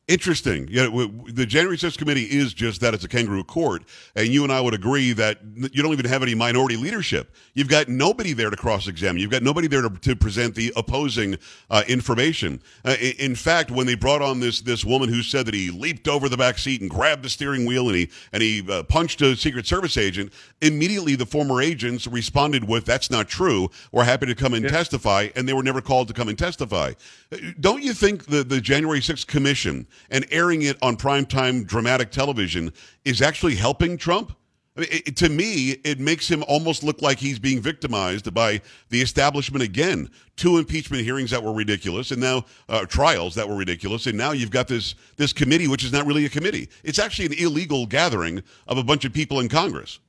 [0.09, 0.67] Interesting.
[0.71, 0.87] Yeah,
[1.27, 2.95] the January 6th committee is just that.
[2.95, 3.83] It's a kangaroo court.
[4.15, 7.31] And you and I would agree that you don't even have any minority leadership.
[7.53, 9.21] You've got nobody there to cross examine.
[9.21, 11.37] You've got nobody there to, to present the opposing
[11.69, 12.59] uh, information.
[12.83, 16.07] Uh, in fact, when they brought on this this woman who said that he leaped
[16.07, 19.21] over the back seat and grabbed the steering wheel and he and he uh, punched
[19.21, 23.69] a Secret Service agent, immediately the former agents responded with, "That's not true.
[23.91, 26.93] We're happy to come and testify," and they were never called to come and testify.
[27.31, 32.11] Uh, Don't you think the the January 6th commission and airing it on primetime dramatic
[32.11, 32.73] television
[33.05, 34.35] is actually helping Trump?
[34.77, 38.61] I mean, it, to me, it makes him almost look like he's being victimized by
[38.89, 40.09] the establishment again.
[40.37, 44.31] Two impeachment hearings that were ridiculous, and now uh, trials that were ridiculous, and now
[44.31, 46.69] you've got this this committee, which is not really a committee.
[46.83, 49.99] It's actually an illegal gathering of a bunch of people in Congress.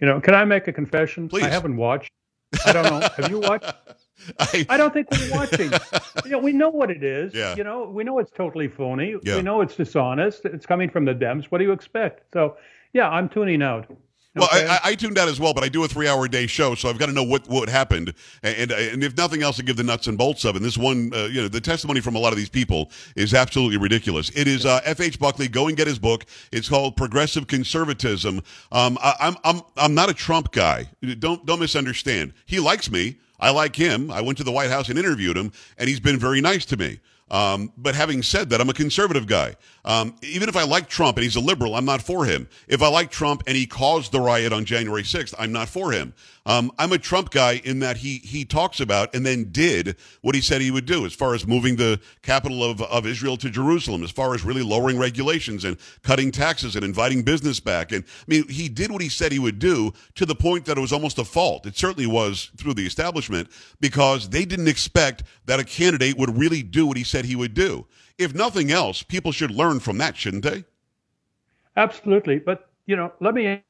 [0.00, 1.28] You know, can I make a confession?
[1.28, 1.44] Please.
[1.44, 2.10] I haven't watched.
[2.64, 3.08] I don't know.
[3.16, 3.72] Have you watched?
[4.38, 5.72] I, I don't think we're watching.
[6.24, 7.34] you know, we know what it is.
[7.34, 7.56] Yeah.
[7.56, 9.16] You know, we know it's totally phony.
[9.22, 9.36] Yeah.
[9.36, 10.44] We know it's dishonest.
[10.44, 11.46] It's coming from the Dems.
[11.46, 12.32] What do you expect?
[12.32, 12.56] So,
[12.92, 13.86] yeah, I'm tuning out.
[14.34, 14.66] Well, Okay?
[14.66, 16.98] I, I, tuned out as well, but I do a three-hour day show, so I've
[16.98, 19.82] got to know what, what happened, and, and and if nothing else, to give the
[19.82, 20.58] nuts and bolts of it.
[20.58, 23.34] And this one, uh, you know, the testimony from a lot of these people is
[23.34, 24.30] absolutely ridiculous.
[24.30, 25.00] It is uh, F.
[25.00, 25.18] H.
[25.18, 25.48] Buckley.
[25.48, 26.24] Go and get his book.
[26.50, 28.42] It's called Progressive Conservatism.
[28.70, 30.88] Um, I, I'm I'm I'm not a Trump guy.
[31.18, 32.32] Don't don't misunderstand.
[32.46, 33.18] He likes me.
[33.38, 34.10] I like him.
[34.10, 36.76] I went to the White House and interviewed him, and he's been very nice to
[36.76, 37.00] me.
[37.32, 39.56] Um, but having said that, I'm a conservative guy.
[39.86, 42.46] Um, even if I like Trump and he's a liberal, I'm not for him.
[42.68, 45.92] If I like Trump and he caused the riot on January 6th, I'm not for
[45.92, 46.12] him.
[46.44, 50.34] Um, I'm a Trump guy in that he he talks about and then did what
[50.34, 53.48] he said he would do, as far as moving the capital of, of Israel to
[53.48, 57.92] Jerusalem, as far as really lowering regulations and cutting taxes and inviting business back.
[57.92, 60.76] And I mean, he did what he said he would do to the point that
[60.76, 61.64] it was almost a fault.
[61.64, 63.48] It certainly was through the establishment
[63.80, 67.54] because they didn't expect that a candidate would really do what he said he would
[67.54, 67.86] do.
[68.18, 70.64] If nothing else, people should learn from that, shouldn't they?
[71.76, 72.38] Absolutely.
[72.38, 73.62] But, you know, let me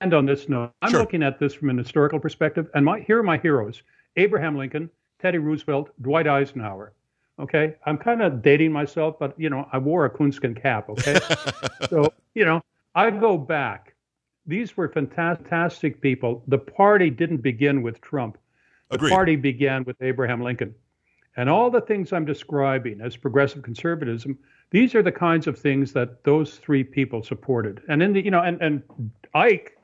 [0.00, 0.72] end on this note.
[0.82, 1.00] I'm Sure.
[1.00, 3.82] looking at this from an historical perspective, and my here are my heroes:
[4.16, 4.90] Abraham Lincoln,
[5.20, 6.92] Teddy Roosevelt, Dwight Eisenhower.
[7.38, 10.88] Okay, I'm kind of dating myself, but you know, I wore a coonskin cap.
[10.88, 11.18] Okay,
[11.88, 12.60] so you know,
[12.94, 13.94] I go back.
[14.46, 16.42] These were fantastic people.
[16.48, 18.38] The party didn't begin with Trump.
[18.90, 19.10] The Agreed.
[19.10, 20.74] party began with Abraham Lincoln.
[21.36, 24.38] And all the things I'm describing as progressive conservatism,
[24.70, 27.80] these are the kinds of things that those three people supported.
[27.88, 28.82] And in the, you know, and, and
[29.34, 29.78] Ike,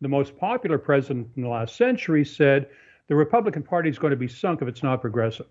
[0.00, 2.68] the most popular president in the last century, said
[3.08, 5.46] the Republican Party is going to be sunk if it's not progressive.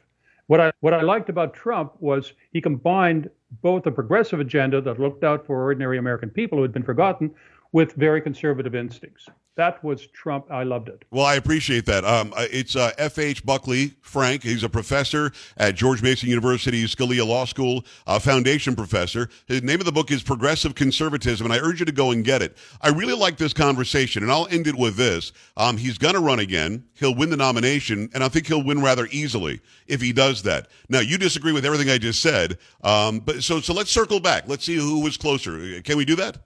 [0.47, 3.29] What I what I liked about Trump was he combined
[3.61, 7.31] both a progressive agenda that looked out for ordinary American people who had been forgotten
[7.71, 9.27] with very conservative instincts.
[9.59, 10.49] That was Trump.
[10.49, 11.03] I loved it.
[11.11, 12.05] Well, I appreciate that.
[12.05, 13.45] Um, uh, it's uh, F.H.
[13.45, 14.41] Buckley Frank.
[14.41, 19.29] He's a professor at George Mason University Scalia Law School, a foundation professor.
[19.47, 22.23] His name of the book is Progressive Conservatism, and I urge you to go and
[22.23, 22.55] get it.
[22.81, 25.33] I really like this conversation, and I'll end it with this.
[25.57, 26.85] Um, he's going to run again.
[26.93, 30.69] He'll win the nomination, and I think he'll win rather easily if he does that.
[30.87, 34.47] Now, you disagree with everything I just said, um, but so so let's circle back.
[34.47, 35.81] Let's see who was closer.
[35.81, 36.37] Can we do that?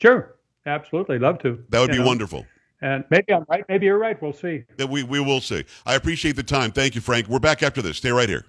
[0.00, 0.37] Sure,
[0.68, 1.62] absolutely, love to.
[1.70, 2.46] That would be know, wonderful.
[2.80, 3.64] And maybe I'm right.
[3.68, 4.20] Maybe you're right.
[4.22, 4.64] We'll see.
[4.76, 5.64] That we, we will see.
[5.84, 6.70] I appreciate the time.
[6.70, 7.26] Thank you, Frank.
[7.26, 7.96] We're back after this.
[7.96, 8.44] Stay right here.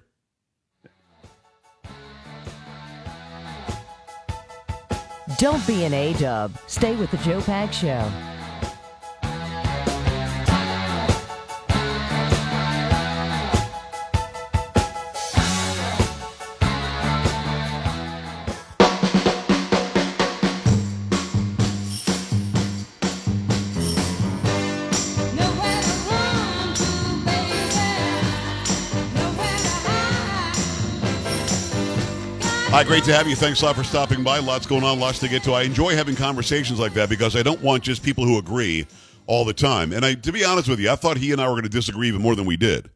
[5.38, 6.52] Don't be an A dub.
[6.66, 8.29] Stay with the Joe Pags Show.
[32.70, 33.34] Hi, great to have you.
[33.34, 34.38] Thanks a lot for stopping by.
[34.38, 35.52] Lots going on, lots to get to.
[35.54, 38.86] I enjoy having conversations like that because I don't want just people who agree
[39.26, 39.92] all the time.
[39.92, 41.68] And I, to be honest with you, I thought he and I were going to
[41.68, 42.88] disagree even more than we did.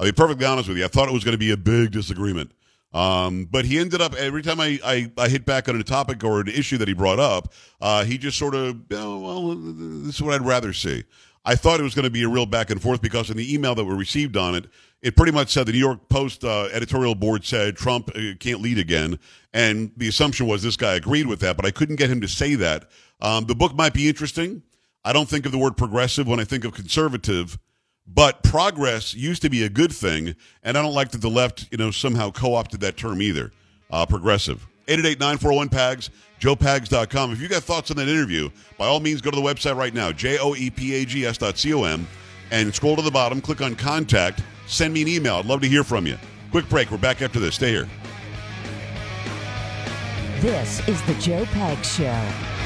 [0.00, 0.84] I'll be perfectly honest with you.
[0.84, 2.50] I thought it was going to be a big disagreement.
[2.92, 6.24] Um, but he ended up every time I, I, I hit back on a topic
[6.24, 10.16] or an issue that he brought up, uh, he just sort of, oh, well, this
[10.16, 11.04] is what I'd rather see.
[11.44, 13.54] I thought it was going to be a real back and forth because in the
[13.54, 14.66] email that we received on it,
[15.02, 18.60] it pretty much said the New York Post uh, editorial board said Trump uh, can't
[18.60, 19.18] lead again,
[19.54, 22.28] and the assumption was this guy agreed with that, but I couldn't get him to
[22.28, 22.90] say that.
[23.20, 24.62] Um, the book might be interesting.
[25.02, 27.58] I don't think of the word progressive when I think of conservative,
[28.06, 31.68] but progress used to be a good thing, and I don't like that the left,
[31.70, 33.52] you know, somehow co-opted that term either.
[33.90, 34.66] Uh, progressive.
[34.86, 36.10] 888-941-PAGS,
[36.40, 37.32] joepags.com.
[37.32, 39.94] If you got thoughts on that interview, by all means, go to the website right
[39.94, 42.06] now, E J-O-E-P-A-G-S dot C-O-M,
[42.50, 45.36] and scroll to the bottom, click on contact, send me an email.
[45.36, 46.18] I'd love to hear from you.
[46.50, 46.90] Quick break.
[46.90, 47.54] We're back after this.
[47.54, 47.88] Stay here.
[50.40, 52.59] This is the Joe Pags Show.